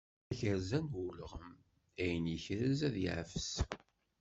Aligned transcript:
Tayerza 0.27 0.79
n 0.81 0.89
ulɣem, 1.03 1.51
ayen 2.01 2.25
ikrez 2.35 2.79
ad 2.87 2.93
t-yeɛfes. 2.95 3.51